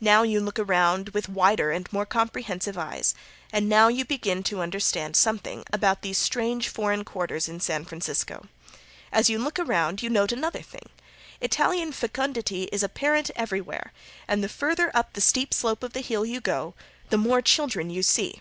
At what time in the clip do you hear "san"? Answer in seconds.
7.60-7.84